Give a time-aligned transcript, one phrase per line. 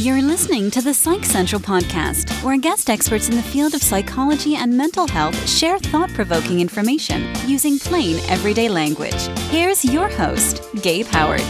[0.00, 4.56] You're listening to the Psych Central podcast, where guest experts in the field of psychology
[4.56, 9.26] and mental health share thought provoking information using plain, everyday language.
[9.50, 11.42] Here's your host, Gabe Howard.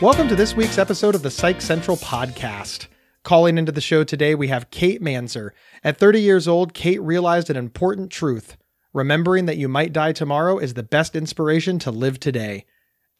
[0.00, 2.86] Welcome to this week's episode of the Psych Central podcast.
[3.24, 5.50] Calling into the show today, we have Kate Manser.
[5.82, 8.56] At 30 years old, Kate realized an important truth.
[8.92, 12.64] Remembering that you might die tomorrow is the best inspiration to live today.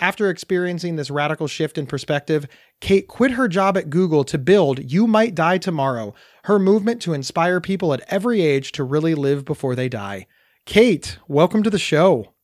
[0.03, 2.49] After experiencing this radical shift in perspective,
[2.81, 6.13] Kate quit her job at Google to build You Might Die Tomorrow,
[6.43, 10.27] her movement to inspire people at every age to really live before they die.
[10.67, 12.35] Kate, welcome to the show.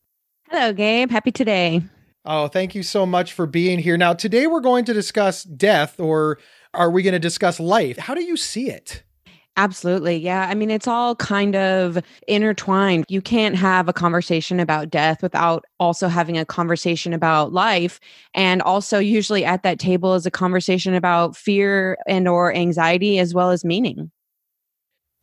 [0.49, 1.11] Hello, Gabe.
[1.11, 1.83] Happy today.
[2.25, 3.97] Oh, thank you so much for being here.
[3.97, 6.39] Now, today we're going to discuss death, or
[6.73, 7.99] are we going to discuss life?
[7.99, 9.03] How do you see it?
[9.59, 10.17] Absolutely.
[10.19, 10.47] Yeah.
[10.49, 13.05] I mean, it's all kind of intertwined.
[13.09, 17.99] You can't have a conversation about death without also having a conversation about life.
[18.35, 23.35] And also usually at that table is a conversation about fear and or anxiety as
[23.35, 24.13] well as meaning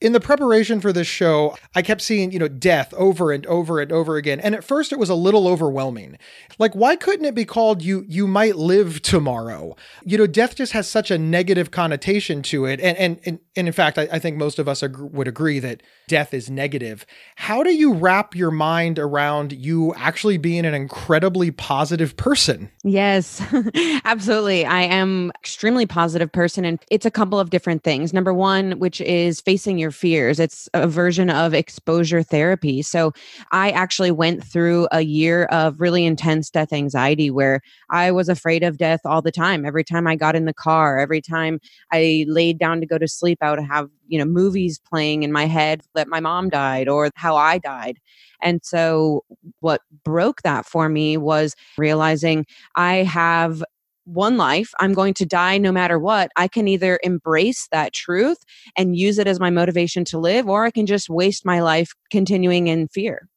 [0.05, 3.79] in the preparation for this show, I kept seeing, you know, death over and over
[3.79, 4.39] and over again.
[4.39, 6.19] And at first it was a little overwhelming.
[6.59, 9.75] Like, why couldn't it be called you you might live tomorrow?
[10.03, 12.79] You know, death just has such a negative connotation to it.
[12.81, 15.57] And and and, and in fact, I, I think most of us ag- would agree
[15.57, 17.03] that death is negative.
[17.35, 22.69] How do you wrap your mind around you actually being an incredibly positive person?
[22.83, 23.41] Yes,
[24.05, 24.65] absolutely.
[24.65, 28.13] I am extremely positive person and it's a couple of different things.
[28.13, 30.39] Number one, which is facing your fears.
[30.39, 32.81] It's a version of exposure therapy.
[32.81, 33.13] So
[33.51, 38.63] I actually went through a year of really intense death anxiety where I was afraid
[38.63, 39.65] of death all the time.
[39.65, 41.59] Every time I got in the car, every time
[41.91, 45.31] I laid down to go to sleep, I would have, you know, movies playing in
[45.31, 47.99] my head that my mom died or how I died.
[48.41, 49.23] And so,
[49.61, 53.63] what broke that for me was realizing I have
[54.05, 54.71] one life.
[54.79, 56.31] I'm going to die no matter what.
[56.35, 58.37] I can either embrace that truth
[58.77, 61.91] and use it as my motivation to live, or I can just waste my life
[62.11, 63.27] continuing in fear.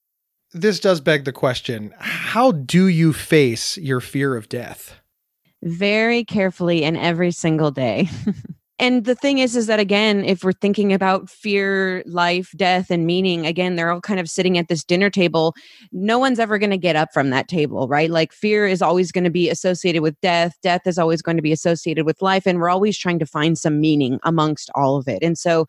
[0.52, 4.94] This does beg the question how do you face your fear of death?
[5.62, 8.08] Very carefully and every single day.
[8.78, 13.06] and the thing is is that again if we're thinking about fear life death and
[13.06, 15.54] meaning again they're all kind of sitting at this dinner table.
[15.92, 18.10] No one's ever going to get up from that table right?
[18.10, 20.56] Like fear is always going to be associated with death.
[20.62, 23.58] Death is always going to be associated with life and we're always trying to find
[23.58, 25.22] some meaning amongst all of it.
[25.22, 25.66] And so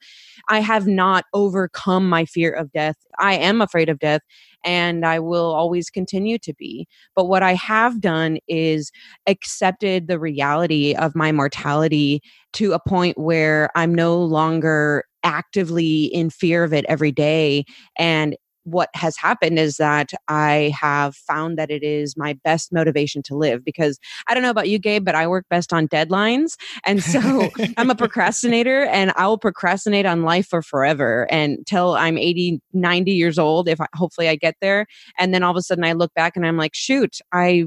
[0.47, 4.21] i have not overcome my fear of death i am afraid of death
[4.63, 6.87] and I will always continue to be.
[7.15, 8.91] But what I have done is
[9.27, 12.21] accepted the reality of my mortality
[12.53, 17.65] to a point where I'm no longer actively in fear of it every day
[17.97, 18.35] and
[18.71, 23.35] what has happened is that I have found that it is my best motivation to
[23.35, 26.55] live because I don't know about you, Gabe, but I work best on deadlines.
[26.85, 32.17] And so I'm a procrastinator and I will procrastinate on life for forever until I'm
[32.17, 33.67] 80, 90 years old.
[33.67, 34.85] If I, hopefully I get there.
[35.17, 37.65] And then all of a sudden I look back and I'm like, shoot, I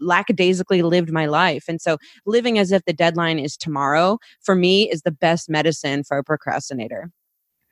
[0.00, 1.64] lackadaisically lived my life.
[1.68, 6.04] And so living as if the deadline is tomorrow for me is the best medicine
[6.04, 7.10] for a procrastinator.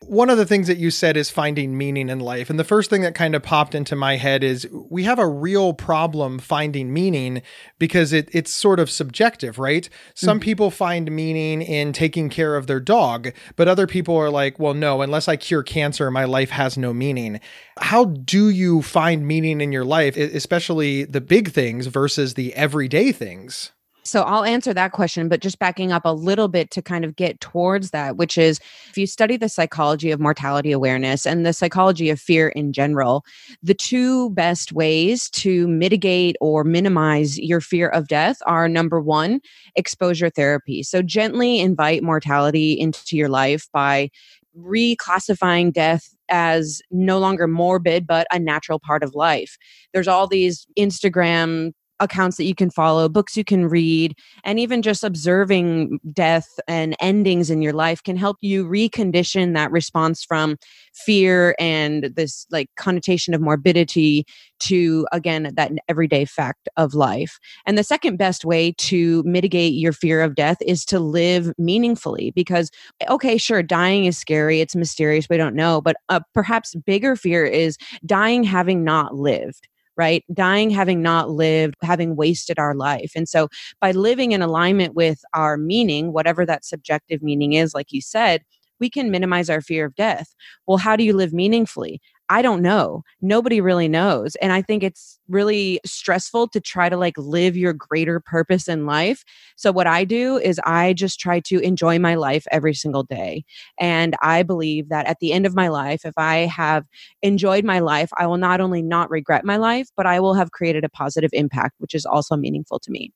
[0.06, 2.50] One of the things that you said is finding meaning in life.
[2.50, 5.26] And the first thing that kind of popped into my head is we have a
[5.26, 7.42] real problem finding meaning
[7.78, 9.88] because it, it's sort of subjective, right?
[10.14, 10.44] Some mm-hmm.
[10.44, 14.74] people find meaning in taking care of their dog, but other people are like, well,
[14.74, 17.40] no, unless I cure cancer, my life has no meaning.
[17.78, 23.12] How do you find meaning in your life, especially the big things versus the everyday
[23.12, 23.72] things?
[24.12, 27.16] So I'll answer that question, but just backing up a little bit to kind of
[27.16, 31.54] get towards that, which is if you study the psychology of mortality awareness and the
[31.54, 33.24] psychology of fear in general,
[33.62, 39.40] the two best ways to mitigate or minimize your fear of death are number one,
[39.76, 40.82] exposure therapy.
[40.82, 44.10] So gently invite mortality into your life by
[44.54, 49.56] reclassifying death as no longer morbid but a natural part of life.
[49.94, 51.72] There's all these Instagram
[52.02, 56.96] accounts that you can follow, books you can read, and even just observing death and
[57.00, 60.56] endings in your life can help you recondition that response from
[60.94, 64.26] fear and this like connotation of morbidity
[64.60, 67.38] to again that everyday fact of life.
[67.66, 72.32] And the second best way to mitigate your fear of death is to live meaningfully
[72.32, 72.70] because
[73.08, 77.44] okay, sure, dying is scary, it's mysterious, we don't know, but a perhaps bigger fear
[77.44, 80.24] is dying having not lived right?
[80.32, 83.12] Dying having not lived, having wasted our life.
[83.14, 83.48] And so
[83.80, 88.42] by living in alignment with our meaning, whatever that subjective meaning is, like you said,
[88.80, 90.34] we can minimize our fear of death.
[90.66, 92.00] Well, how do you live meaningfully?
[92.32, 93.02] I don't know.
[93.20, 94.36] Nobody really knows.
[94.36, 98.86] And I think it's really stressful to try to like live your greater purpose in
[98.86, 99.22] life.
[99.56, 103.44] So, what I do is I just try to enjoy my life every single day.
[103.78, 106.86] And I believe that at the end of my life, if I have
[107.20, 110.52] enjoyed my life, I will not only not regret my life, but I will have
[110.52, 113.12] created a positive impact, which is also meaningful to me.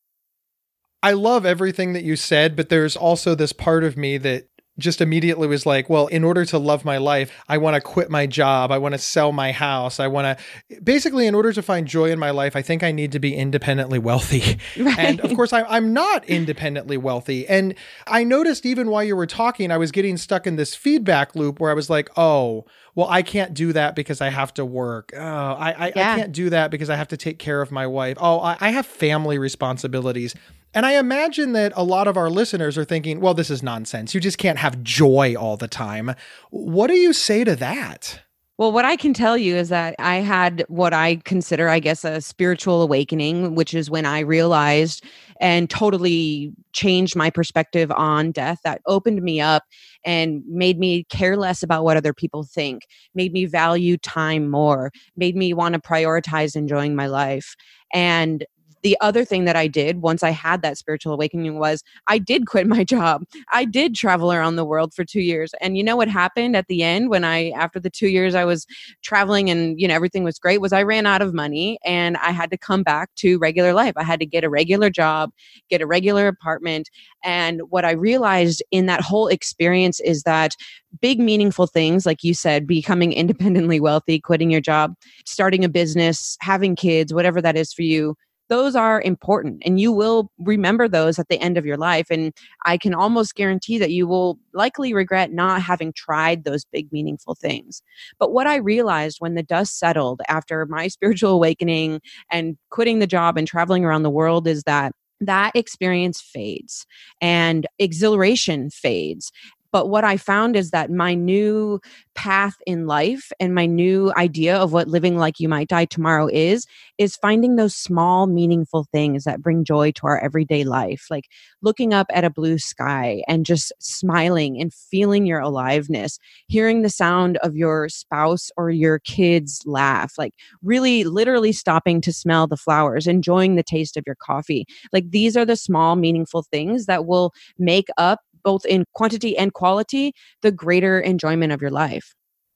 [1.03, 5.00] I love everything that you said, but there's also this part of me that just
[5.00, 8.26] immediately was like, well, in order to love my life, I want to quit my
[8.26, 8.70] job.
[8.70, 9.99] I want to sell my house.
[9.99, 12.93] I want to basically, in order to find joy in my life, I think I
[12.93, 14.58] need to be independently wealthy.
[14.76, 14.99] Right.
[14.99, 17.46] And of course, I, am not independently wealthy.
[17.49, 17.75] And
[18.06, 21.58] I noticed even while you were talking, I was getting stuck in this feedback loop
[21.58, 22.67] where I was like, oh,
[22.97, 25.13] well, I can't do that because I have to work.
[25.15, 26.13] Oh, I, I, yeah.
[26.15, 28.17] I can't do that because I have to take care of my wife.
[28.19, 30.35] Oh, I, I have family responsibilities.
[30.73, 34.15] And I imagine that a lot of our listeners are thinking, well, this is nonsense.
[34.15, 36.15] You just can't have joy all the time.
[36.51, 38.21] What do you say to that?
[38.59, 42.05] Well, what I can tell you is that I had what I consider, I guess,
[42.05, 45.05] a spiritual awakening, which is when I realized
[45.39, 48.61] and totally changed my perspective on death.
[48.65, 49.65] That opened me up
[50.06, 52.82] and made me care less about what other people think,
[53.14, 57.55] made me value time more, made me want to prioritize enjoying my life.
[57.93, 58.44] And
[58.87, 62.47] the other thing that I did once I had that spiritual awakening was I did
[62.47, 63.25] quit my job.
[63.53, 65.53] I did travel around the world for two years.
[65.61, 68.44] And you know what happened at the end when I, after the two years I
[68.44, 68.65] was
[69.03, 72.31] traveling and, you know, everything was great, was I ran out of money and I
[72.31, 73.94] had to come back to regular life.
[73.97, 75.33] I had to get a regular job,
[75.69, 76.88] get a regular apartment.
[77.25, 80.55] And what I realized in that whole experience is that
[81.00, 84.94] big, meaningful things, like you said, becoming independently wealthy, quitting your job,
[85.25, 88.15] starting a business, having kids, whatever that is for you
[88.49, 92.33] those are important and you will remember those at the end of your life and
[92.65, 97.35] i can almost guarantee that you will likely regret not having tried those big meaningful
[97.35, 97.83] things.
[98.19, 102.01] But what i realized when the dust settled after my spiritual awakening
[102.31, 106.87] and quitting the job and traveling around the world is that that experience fades
[107.21, 109.33] and exhilaration fades
[109.76, 111.82] but what I found is that my new
[112.14, 116.31] path in life and my new idea of what living like you might die tomorrow
[116.32, 121.08] is, is finding those small, meaningful things that bring joy to our everyday life.
[121.11, 121.26] Like
[121.61, 126.88] looking up at a blue sky and just smiling and feeling your aliveness, hearing the
[126.88, 130.32] sound of your spouse or your kids laugh, like
[130.62, 134.64] really literally stopping to smell the flowers, enjoying the taste of your coffee.
[134.90, 139.53] Like these are the small, meaningful things that will make up both in quantity and
[139.53, 142.15] quality, the greater enjoyment of your life.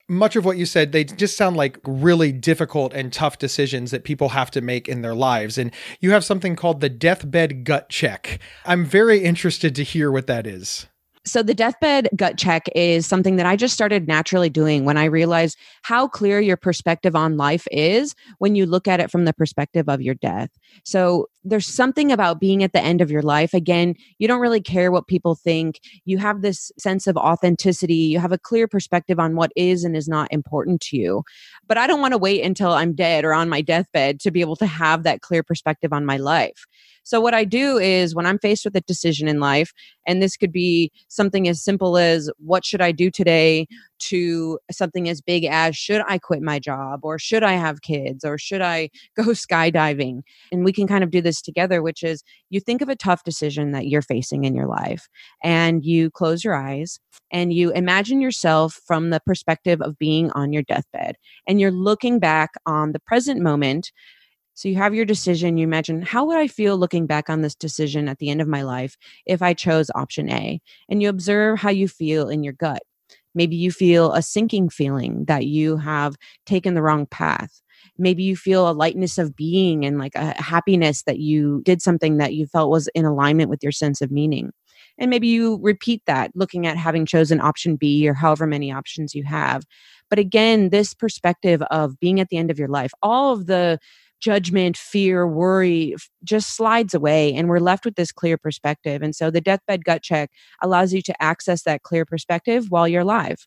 [0.09, 4.05] Much of what you said, they just sound like really difficult and tough decisions that
[4.05, 5.59] people have to make in their lives.
[5.59, 8.39] And you have something called the deathbed gut check.
[8.65, 10.87] I'm very interested to hear what that is.
[11.27, 15.05] So, the deathbed gut check is something that I just started naturally doing when I
[15.05, 19.35] realized how clear your perspective on life is when you look at it from the
[19.35, 20.51] perspective of your death.
[20.85, 23.55] So, there's something about being at the end of your life.
[23.55, 25.81] Again, you don't really care what people think.
[26.05, 27.95] You have this sense of authenticity.
[27.95, 31.23] You have a clear perspective on what is and is not important to you.
[31.67, 34.41] But I don't want to wait until I'm dead or on my deathbed to be
[34.41, 36.67] able to have that clear perspective on my life.
[37.03, 39.73] So, what I do is when I'm faced with a decision in life,
[40.07, 43.67] and this could be something as simple as what should I do today,
[44.01, 48.25] to something as big as should I quit my job, or should I have kids,
[48.25, 50.23] or should I go skydiving?
[50.53, 53.25] And we can kind of do this together, which is you think of a tough
[53.25, 55.09] decision that you're facing in your life,
[55.43, 56.99] and you close your eyes
[57.33, 62.19] and you imagine yourself from the perspective of being on your deathbed, and you're looking
[62.19, 63.93] back on the present moment
[64.61, 65.57] so you have your decision.
[65.57, 68.49] You imagine, how would I feel looking back on this decision at the end of
[68.49, 68.95] my life
[69.25, 70.61] if I chose option A?
[70.91, 72.83] And you observe how you feel in your gut.
[73.35, 77.61] Maybe you feel a sinking feeling that you have taken the wrong path.
[77.99, 82.19] Maybe you feel a lightness of being and like a happiness that you did something
[82.19, 84.51] that you felt was in alignment with your sense of meaning.
[84.99, 89.15] And maybe you repeat that looking at having chosen option B or however many options
[89.15, 89.65] you have.
[90.11, 93.79] But again, this perspective of being at the end of your life, all of the
[94.21, 99.03] judgment, fear, worry just slides away and we're left with this clear perspective.
[99.03, 100.31] And so the deathbed gut check
[100.63, 103.47] allows you to access that clear perspective while you're alive.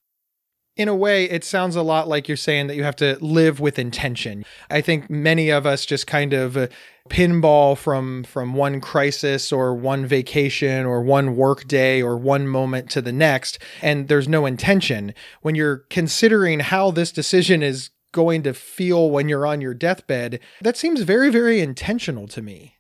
[0.76, 3.60] In a way, it sounds a lot like you're saying that you have to live
[3.60, 4.44] with intention.
[4.72, 6.68] I think many of us just kind of uh,
[7.10, 12.90] pinball from from one crisis or one vacation or one work day or one moment
[12.90, 18.44] to the next and there's no intention when you're considering how this decision is going
[18.44, 22.78] to feel when you're on your deathbed, that seems very, very intentional to me.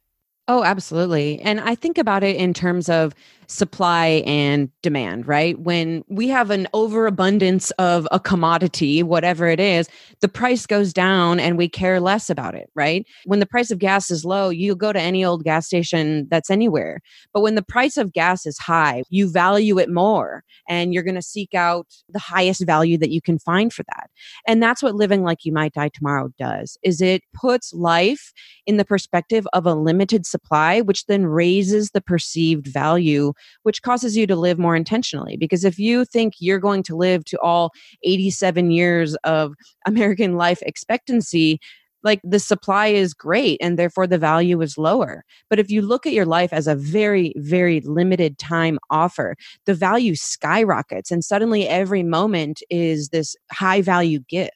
[0.47, 1.39] Oh, absolutely.
[1.41, 3.13] And I think about it in terms of
[3.47, 5.59] supply and demand, right?
[5.59, 9.87] When we have an overabundance of a commodity, whatever it is,
[10.21, 13.05] the price goes down and we care less about it, right?
[13.25, 16.49] When the price of gas is low, you go to any old gas station that's
[16.49, 17.01] anywhere.
[17.33, 21.15] But when the price of gas is high, you value it more and you're going
[21.15, 24.09] to seek out the highest value that you can find for that.
[24.47, 26.77] And that's what living like you might die tomorrow does.
[26.83, 28.31] Is it puts life
[28.65, 33.32] in the perspective of a limited supply, which then raises the perceived value
[33.63, 35.37] which causes you to live more intentionally.
[35.37, 37.71] Because if you think you're going to live to all
[38.03, 39.53] 87 years of
[39.85, 41.59] American life expectancy,
[42.03, 45.23] like the supply is great and therefore the value is lower.
[45.49, 49.35] But if you look at your life as a very, very limited time offer,
[49.65, 54.51] the value skyrockets and suddenly every moment is this high value gift.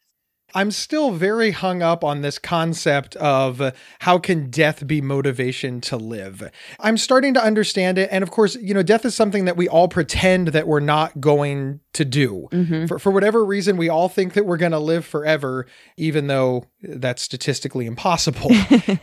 [0.56, 5.98] I'm still very hung up on this concept of how can death be motivation to
[5.98, 6.50] live.
[6.80, 8.10] I'm starting to understand it.
[8.12, 11.20] And of course, you know, death is something that we all pretend that we're not
[11.20, 12.48] going to do.
[12.52, 12.86] Mm-hmm.
[12.86, 16.66] For, for whatever reason, we all think that we're going to live forever, even though
[16.82, 18.50] that's statistically impossible.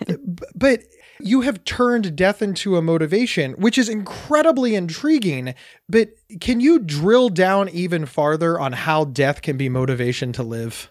[0.54, 0.84] but
[1.20, 5.54] you have turned death into a motivation, which is incredibly intriguing.
[5.88, 6.10] But
[6.40, 10.90] can you drill down even farther on how death can be motivation to live?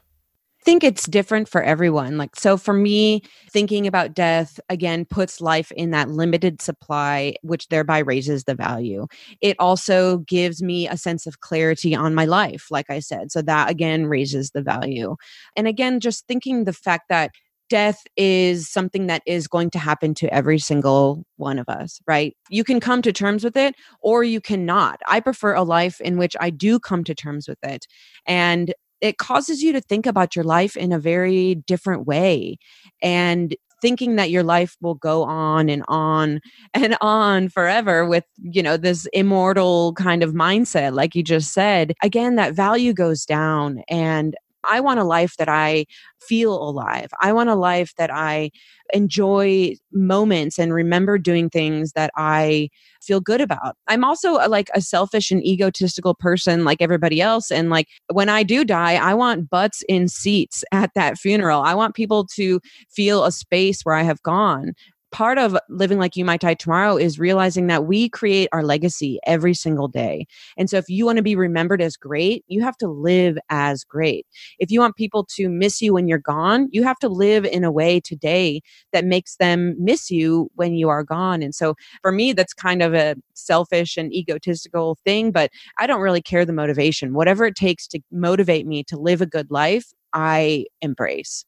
[0.63, 2.17] Think it's different for everyone.
[2.17, 7.67] Like, so for me, thinking about death again puts life in that limited supply, which
[7.67, 9.07] thereby raises the value.
[9.41, 13.31] It also gives me a sense of clarity on my life, like I said.
[13.31, 15.15] So that again raises the value.
[15.55, 17.31] And again, just thinking the fact that
[17.69, 22.35] death is something that is going to happen to every single one of us, right?
[22.49, 25.01] You can come to terms with it or you cannot.
[25.07, 27.87] I prefer a life in which I do come to terms with it.
[28.27, 32.57] And it causes you to think about your life in a very different way
[33.01, 36.39] and thinking that your life will go on and on
[36.73, 41.93] and on forever with you know this immortal kind of mindset like you just said.
[42.01, 45.85] Again that value goes down and I want a life that I
[46.21, 47.09] feel alive.
[47.21, 48.51] I want a life that I
[48.93, 52.69] enjoy moments and remember doing things that I
[53.01, 53.75] feel good about.
[53.87, 58.29] I'm also a, like a selfish and egotistical person like everybody else and like when
[58.29, 61.61] I do die, I want butts in seats at that funeral.
[61.61, 64.73] I want people to feel a space where I have gone
[65.13, 69.19] part of living like you might die tomorrow is realizing that we create our legacy
[69.25, 70.25] every single day.
[70.57, 73.83] And so if you want to be remembered as great, you have to live as
[73.83, 74.25] great.
[74.57, 77.63] If you want people to miss you when you're gone, you have to live in
[77.63, 81.43] a way today that makes them miss you when you are gone.
[81.43, 86.01] And so for me, that's kind of a selfish and egotistical thing, but I don't
[86.01, 87.13] really care the motivation.
[87.13, 91.45] Whatever it takes to motivate me to live a good life, I embrace.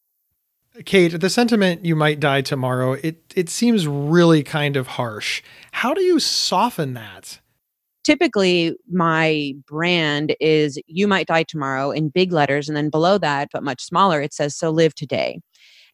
[0.83, 5.41] Kate, the sentiment you might die tomorrow, it it seems really kind of harsh.
[5.71, 7.39] How do you soften that?
[8.03, 13.49] Typically, my brand is you might die tomorrow in big letters and then below that,
[13.53, 15.39] but much smaller, it says so live today.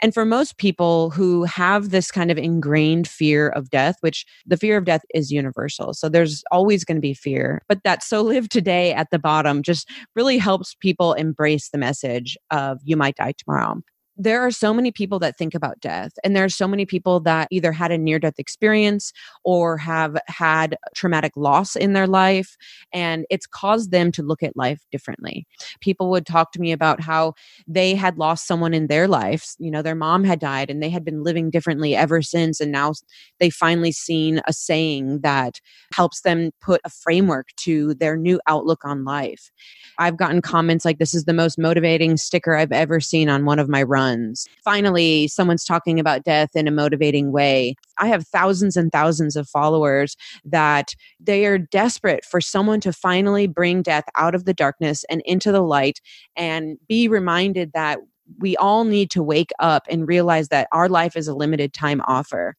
[0.04, 4.58] And for most people who have this kind of ingrained fear of death, which the
[4.58, 5.94] fear of death is universal.
[5.94, 9.62] So there's always going to be fear, but that so live today at the bottom
[9.62, 13.80] just really helps people embrace the message of you might die tomorrow
[14.24, 17.20] there are so many people that think about death and there are so many people
[17.20, 19.12] that either had a near death experience
[19.44, 22.56] or have had traumatic loss in their life
[22.94, 25.48] and it's caused them to look at life differently.
[25.80, 27.34] People would talk to me about how
[27.68, 30.90] they had lost someone in their lives you know their mom had died and they
[30.90, 32.94] had been living differently ever since and now
[33.40, 35.60] they finally seen a saying that
[35.96, 39.50] helps them put a framework to their new outlook on life.
[39.98, 43.58] I've gotten comments like this is the most motivating sticker i've ever seen on one
[43.58, 44.48] of my runs runs.
[44.64, 47.76] Finally, someone's talking about death in a motivating way.
[47.98, 50.16] I have thousands and thousands of followers
[50.46, 55.22] that they are desperate for someone to finally bring death out of the darkness and
[55.26, 56.00] into the light
[56.36, 58.00] and be reminded that
[58.40, 62.02] we all need to wake up and realize that our life is a limited time
[62.08, 62.56] offer.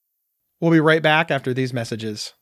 [0.60, 2.34] We'll be right back after these messages.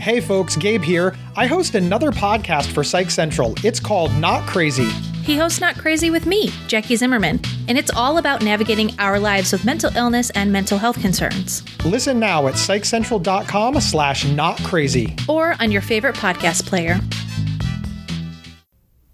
[0.00, 1.16] Hey folks, Gabe here.
[1.36, 3.54] I host another podcast for Psych Central.
[3.64, 4.88] It's called Not Crazy.
[5.26, 9.50] He hosts Not Crazy with me, Jackie Zimmerman, and it's all about navigating our lives
[9.50, 11.64] with mental illness and mental health concerns.
[11.84, 15.16] Listen now at psychcentral.com slash not crazy.
[15.28, 17.00] Or on your favorite podcast player.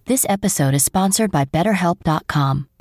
[0.05, 2.69] This episode is sponsored by BetterHelp.com.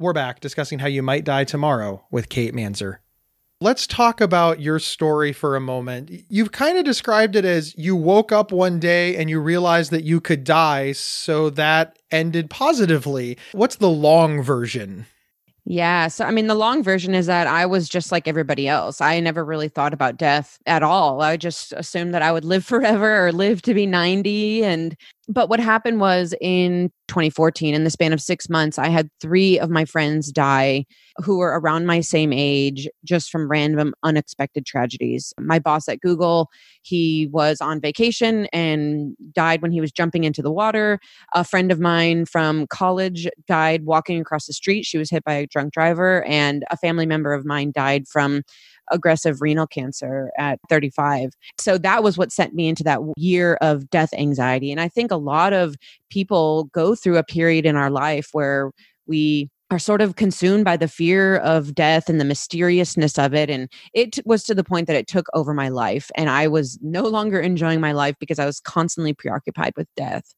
[0.00, 3.00] We're back discussing how you might die tomorrow with Kate Manser.
[3.60, 6.10] Let's talk about your story for a moment.
[6.30, 10.04] You've kind of described it as you woke up one day and you realized that
[10.04, 13.36] you could die, so that ended positively.
[13.52, 15.04] What's the long version?
[15.66, 16.08] Yeah.
[16.08, 19.02] So, I mean, the long version is that I was just like everybody else.
[19.02, 21.20] I never really thought about death at all.
[21.20, 24.64] I just assumed that I would live forever or live to be 90.
[24.64, 24.96] And
[25.30, 29.58] but what happened was in 2014 in the span of 6 months I had 3
[29.58, 30.84] of my friends die
[31.16, 35.32] who were around my same age just from random unexpected tragedies.
[35.38, 36.48] My boss at Google,
[36.82, 40.98] he was on vacation and died when he was jumping into the water.
[41.34, 44.84] A friend of mine from college died walking across the street.
[44.84, 48.42] She was hit by a drunk driver and a family member of mine died from
[48.90, 51.30] aggressive renal cancer at 35.
[51.58, 54.70] So that was what sent me into that year of death anxiety.
[54.70, 55.76] And I think a lot of
[56.10, 58.70] people go through a period in our life where
[59.06, 63.48] we are sort of consumed by the fear of death and the mysteriousness of it.
[63.48, 66.10] And it was to the point that it took over my life.
[66.16, 70.34] And I was no longer enjoying my life because I was constantly preoccupied with death.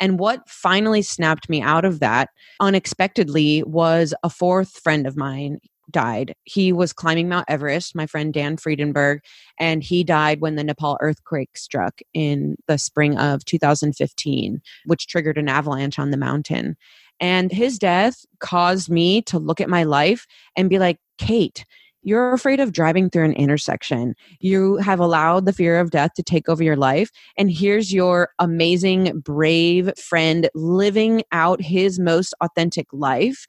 [0.00, 5.58] And what finally snapped me out of that unexpectedly was a fourth friend of mine
[5.90, 6.34] died.
[6.44, 9.20] He was climbing Mount Everest, my friend Dan Fredinburg,
[9.58, 15.38] and he died when the Nepal earthquake struck in the spring of 2015, which triggered
[15.38, 16.76] an avalanche on the mountain.
[17.20, 20.26] And his death caused me to look at my life
[20.56, 21.64] and be like, Kate,
[22.02, 24.14] you're afraid of driving through an intersection.
[24.38, 27.10] You have allowed the fear of death to take over your life.
[27.36, 33.46] And here's your amazing, brave friend living out his most authentic life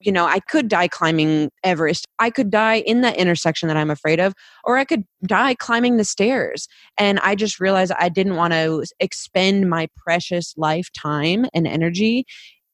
[0.00, 2.06] you know, I could die climbing Everest.
[2.18, 5.96] I could die in that intersection that I'm afraid of, or I could die climbing
[5.96, 6.68] the stairs.
[6.98, 12.24] And I just realized I didn't want to expend my precious lifetime and energy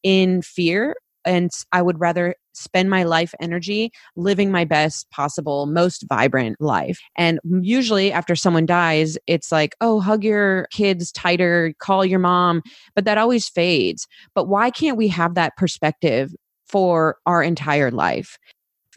[0.02, 0.95] in fear.
[1.25, 7.00] And I would rather spend my life energy living my best possible, most vibrant life.
[7.16, 12.62] And usually, after someone dies, it's like, oh, hug your kids tighter, call your mom,
[12.94, 14.07] but that always fades.
[14.35, 16.33] But why can't we have that perspective
[16.68, 18.38] for our entire life.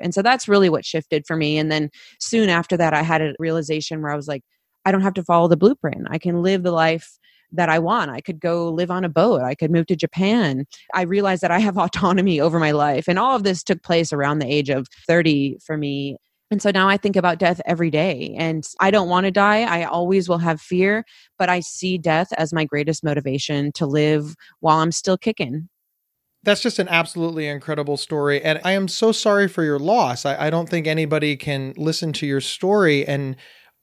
[0.01, 1.57] And so that's really what shifted for me.
[1.57, 4.43] And then soon after that, I had a realization where I was like,
[4.85, 6.07] I don't have to follow the blueprint.
[6.09, 7.19] I can live the life
[7.51, 8.11] that I want.
[8.11, 9.41] I could go live on a boat.
[9.41, 10.65] I could move to Japan.
[10.93, 13.07] I realized that I have autonomy over my life.
[13.07, 16.17] And all of this took place around the age of 30 for me.
[16.51, 18.35] And so now I think about death every day.
[18.37, 19.61] And I don't want to die.
[19.61, 21.05] I always will have fear,
[21.37, 25.69] but I see death as my greatest motivation to live while I'm still kicking.
[26.43, 28.41] That's just an absolutely incredible story.
[28.41, 30.25] And I am so sorry for your loss.
[30.25, 33.35] I, I, don't think anybody can listen to your story and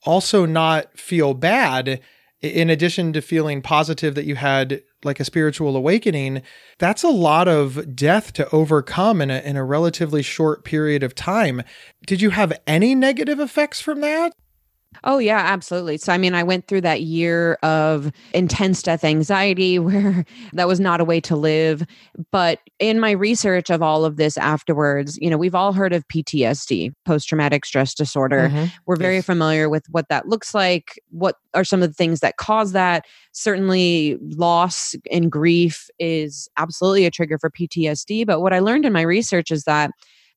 [0.05, 2.01] also not feel bad.
[2.41, 6.43] In addition to feeling positive that you had like a spiritual awakening,
[6.79, 11.15] that's a lot of death to overcome in a, in a relatively short period of
[11.15, 11.63] time.
[12.07, 14.33] Did you have any negative effects from that?
[15.05, 15.99] Oh, yeah, absolutely.
[15.99, 20.81] So, I mean, I went through that year of intense death anxiety where that was
[20.81, 21.87] not a way to live.
[22.31, 26.07] But in my research of all of this afterwards, you know, we've all heard of
[26.09, 28.49] PTSD, post traumatic stress disorder.
[28.49, 28.67] Mm-hmm.
[28.87, 29.27] We're very yes.
[29.27, 31.01] familiar with what that looks like.
[31.11, 33.07] What are some of the things that cause that?
[33.33, 38.27] Certainly, loss and grief is absolutely a trigger for PTSD.
[38.27, 39.91] But what I learned in my research is that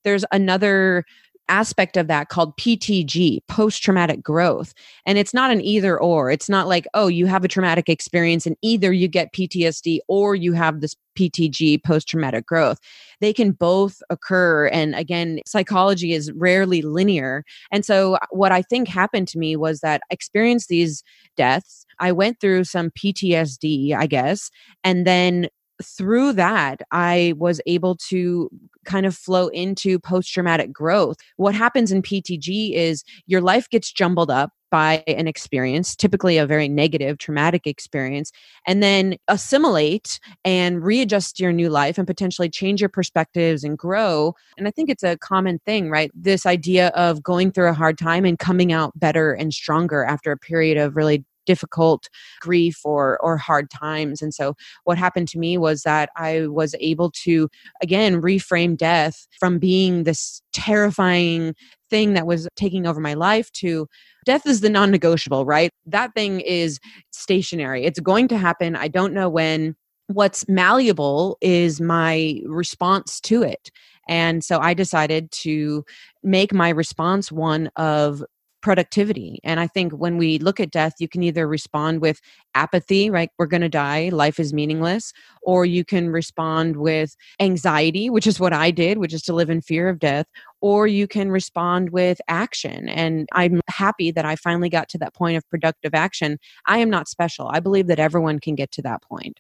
[0.04, 1.06] there's another
[1.50, 4.74] aspect of that called PTG, post traumatic growth.
[5.06, 6.32] And it's not an either or.
[6.32, 10.36] It's not like, oh, you have a traumatic experience and either you get PTSD or
[10.36, 12.80] you have this PTG, post traumatic growth.
[13.20, 14.68] They can both occur.
[14.68, 17.44] And again, psychology is rarely linear.
[17.72, 21.04] And so, uh, what I think happened to me was that I experienced these
[21.36, 21.86] deaths.
[22.00, 24.52] I went through some PTSD, I guess,
[24.84, 25.48] and then
[25.84, 28.50] through that, I was able to
[28.86, 31.18] kind of flow into post traumatic growth.
[31.38, 36.46] What happens in PTG is your life gets jumbled up by an experience, typically a
[36.46, 38.32] very negative, traumatic experience,
[38.68, 44.34] and then assimilate and readjust your new life and potentially change your perspectives and grow.
[44.58, 46.12] And I think it's a common thing, right?
[46.14, 50.32] This idea of going through a hard time and coming out better and stronger after
[50.32, 52.08] a period of really difficult
[52.40, 56.76] grief or or hard times and so what happened to me was that i was
[56.80, 57.50] able to
[57.82, 61.54] again reframe death from being this terrifying
[61.90, 63.88] thing that was taking over my life to
[64.26, 65.72] death is the non negotiable, right?
[65.88, 66.80] That thing is
[67.12, 67.86] stationary.
[67.86, 68.76] It's going to happen.
[68.76, 69.76] I don't know when.
[70.12, 73.70] What's malleable is my response to it.
[74.08, 75.86] And so I decided to
[76.24, 78.24] make my response one of
[78.62, 79.40] productivity.
[79.44, 82.20] And I think when we look at death, you can either respond with
[82.56, 83.30] apathy, right?
[83.38, 88.40] We're going to die, life is meaningless, or you can respond with anxiety, which is
[88.40, 90.26] what I did, which is to live in fear of death,
[90.62, 92.90] or you can respond with action.
[92.90, 96.38] And I'm happy that I finally got to that point of productive action.
[96.66, 97.50] I am not special.
[97.52, 99.40] I believe that everyone can get to that point.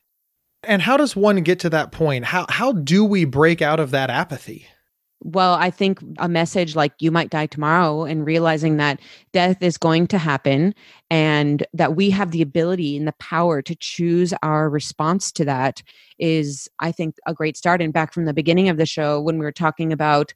[0.63, 2.25] And how does one get to that point?
[2.25, 4.67] How how do we break out of that apathy?
[5.21, 9.01] Well, I think a message like you might die tomorrow and realizing that
[9.33, 10.73] death is going to happen
[11.09, 15.83] and that we have the ability and the power to choose our response to that
[16.19, 17.81] is, I think, a great start.
[17.81, 20.33] And back from the beginning of the show, when we were talking about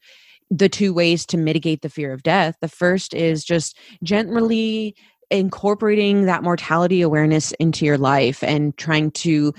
[0.52, 4.96] the two ways to mitigate the fear of death, the first is just gently
[5.32, 9.54] incorporating that mortality awareness into your life and trying to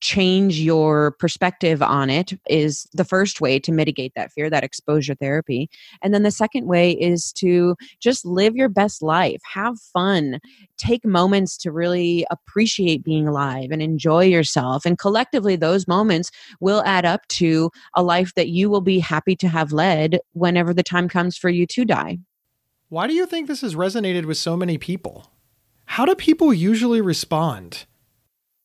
[0.00, 5.14] change your perspective on it is the first way to mitigate that fear, that exposure
[5.14, 5.68] therapy.
[6.02, 10.40] And then the second way is to just live your best life, have fun,
[10.78, 14.86] take moments to really appreciate being alive and enjoy yourself.
[14.86, 19.36] And collectively, those moments will add up to a life that you will be happy
[19.36, 22.18] to have led whenever the time comes for you to die.
[22.88, 25.30] Why do you think this has resonated with so many people?
[25.84, 27.84] How do people usually respond?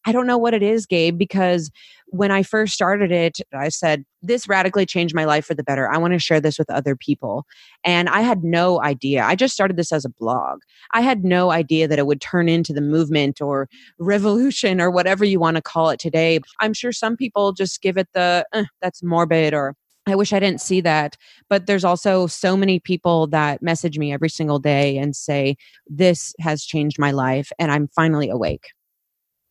[0.05, 1.71] I don't know what it is, Gabe, because
[2.07, 5.89] when I first started it, I said, This radically changed my life for the better.
[5.91, 7.45] I want to share this with other people.
[7.83, 9.23] And I had no idea.
[9.23, 10.59] I just started this as a blog.
[10.93, 13.67] I had no idea that it would turn into the movement or
[13.99, 16.39] revolution or whatever you want to call it today.
[16.59, 19.75] I'm sure some people just give it the, eh, that's morbid or
[20.07, 21.17] I wish I didn't see that.
[21.49, 26.35] But there's also so many people that message me every single day and say, This
[26.39, 28.67] has changed my life and I'm finally awake.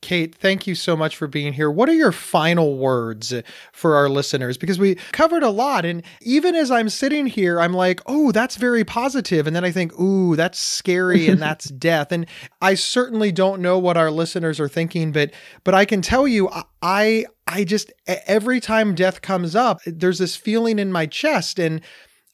[0.05, 1.71] Kate, thank you so much for being here.
[1.71, 3.33] What are your final words
[3.73, 4.59] for our listeners?
[4.59, 5.87] Because we covered a lot.
[5.87, 9.47] And even as I'm sitting here, I'm like, oh, that's very positive.
[9.47, 12.13] And then I think, ooh, that's scary and that's death.
[12.13, 12.27] And
[12.61, 15.31] I certainly don't know what our listeners are thinking, but
[15.65, 16.51] but I can tell you
[16.83, 21.59] I I just every time death comes up, there's this feeling in my chest.
[21.59, 21.81] And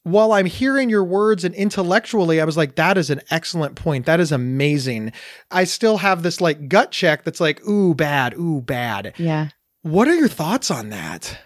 [0.02, 4.06] while I'm hearing your words and intellectually, I was like, that is an excellent point.
[4.06, 5.12] That is amazing.
[5.50, 9.14] I still have this like gut check that's like, ooh, bad, ooh, bad.
[9.18, 9.48] Yeah.
[9.82, 11.38] What are your thoughts on that?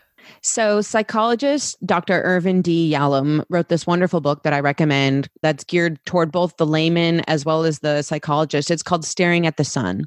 [0.46, 2.20] So, psychologist Dr.
[2.20, 2.92] Irvin D.
[2.92, 7.46] Yalom wrote this wonderful book that I recommend that's geared toward both the layman as
[7.46, 8.70] well as the psychologist.
[8.70, 10.04] It's called Staring at the Sun.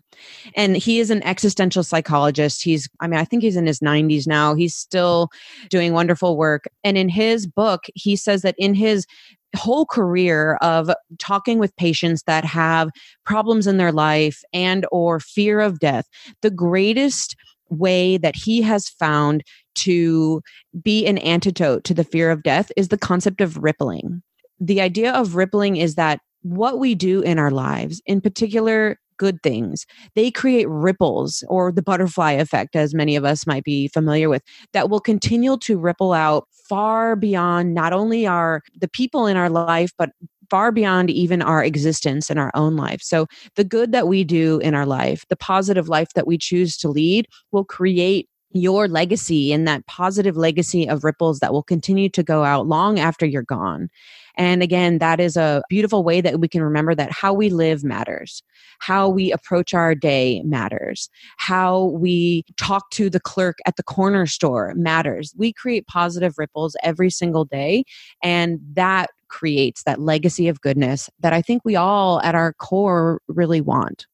[0.56, 2.64] And he is an existential psychologist.
[2.64, 4.54] He's, I mean, I think he's in his 90s now.
[4.54, 5.30] He's still
[5.72, 6.66] doing wonderful work.
[6.84, 9.08] And in his book, he says that in his
[9.56, 12.92] whole career of talking with patients that have
[13.26, 16.06] problems in their life and or fear of death
[16.44, 17.36] the greatest
[17.70, 19.44] way that he has found
[19.78, 20.42] to
[20.84, 24.22] be an antidote to the fear of death is the concept of rippling.
[24.60, 29.42] The idea of rippling is that what we do in our lives, in particular, good
[29.42, 29.86] things,
[30.16, 34.44] they create ripples or the butterfly effect, as many of us might be familiar with,
[34.74, 39.50] that will continue to ripple out far beyond not only our the people in our
[39.50, 40.12] life, but
[40.50, 43.02] far beyond even our existence in our own life.
[43.02, 46.78] So, the good that we do in our life, the positive life that we choose
[46.78, 52.10] to lead, will create your legacy and that positive legacy of ripples that will continue
[52.10, 53.90] to go out long after you're gone.
[54.38, 57.84] And again, that is a beautiful way that we can remember that how we live
[57.84, 58.44] matters,
[58.80, 64.28] how we approach our day matters, how we talk to the clerk at the corner
[64.28, 65.34] store matters.
[65.38, 67.84] We create positive ripples every single day,
[68.22, 73.22] and that creates that legacy of goodness that I think we all at our core
[73.28, 74.06] really want.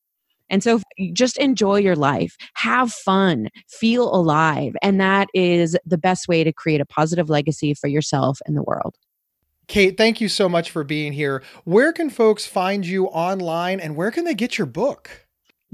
[0.53, 0.79] And so
[1.13, 4.75] just enjoy your life, have fun, feel alive.
[4.83, 8.61] And that is the best way to create a positive legacy for yourself and the
[8.61, 8.93] world.
[9.67, 11.41] Kate, thank you so much for being here.
[11.63, 15.22] Where can folks find you online and where can they get your book?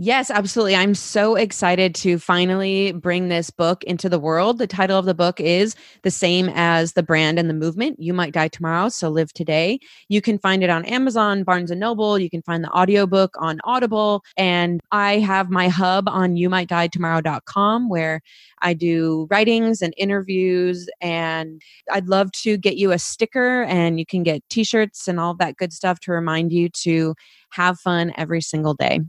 [0.01, 0.77] Yes, absolutely.
[0.77, 4.57] I'm so excited to finally bring this book into the world.
[4.57, 7.99] The title of the book is the same as the brand and the movement.
[7.99, 9.77] You might die tomorrow, so live today.
[10.07, 12.17] You can find it on Amazon, Barnes and Noble.
[12.17, 14.23] You can find the audiobook on Audible.
[14.37, 18.21] And I have my hub on youmightdietomorrow.com where
[18.61, 20.87] I do writings and interviews.
[21.01, 25.19] And I'd love to get you a sticker and you can get t shirts and
[25.19, 27.15] all that good stuff to remind you to
[27.49, 29.01] have fun every single day.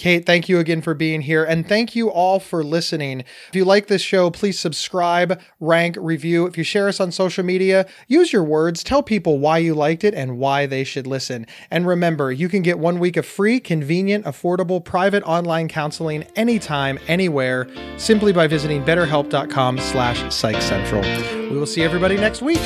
[0.00, 1.44] Kate, thank you again for being here.
[1.44, 3.20] And thank you all for listening.
[3.20, 6.46] If you like this show, please subscribe, rank, review.
[6.46, 8.82] If you share us on social media, use your words.
[8.82, 11.46] Tell people why you liked it and why they should listen.
[11.70, 16.98] And remember, you can get one week of free, convenient, affordable, private online counseling anytime,
[17.06, 21.50] anywhere, simply by visiting betterhelp.com slash psychcentral.
[21.50, 22.60] We will see everybody next week.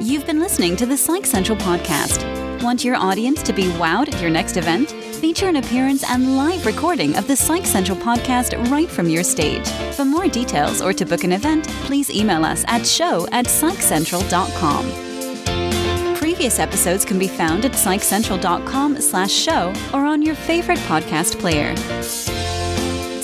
[0.00, 2.62] You've been listening to the Psych Central podcast.
[2.62, 5.11] Want your audience to be wowed at your next event?
[5.22, 9.68] Feature an appearance and live recording of the Psych Central podcast right from your stage.
[9.94, 16.16] For more details or to book an event, please email us at show at psychcentral.com.
[16.16, 21.72] Previous episodes can be found at psychcentral.com slash show or on your favorite podcast player.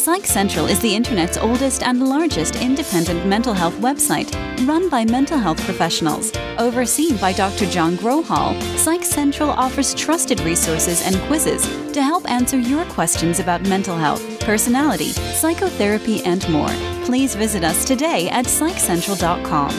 [0.09, 4.33] Psych Central is the internet's oldest and largest independent mental health website,
[4.67, 6.33] run by mental health professionals.
[6.57, 7.67] Overseen by Dr.
[7.67, 13.61] John Grohol, Psych Central offers trusted resources and quizzes to help answer your questions about
[13.69, 16.73] mental health, personality, psychotherapy, and more.
[17.05, 19.71] Please visit us today at psychcentral.com.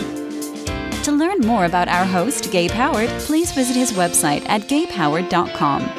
[1.05, 5.98] To learn more about our host, Gabe Howard, please visit his website at gabehoward.com.